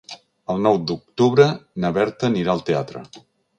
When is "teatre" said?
2.73-3.07